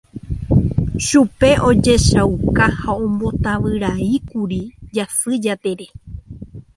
Chupe 1.05 1.49
ojehechauka 1.69 2.63
ha 2.79 2.89
ombotavyraíkuri 3.05 4.61
Jasy 4.95 5.33
Jatere. 5.43 5.87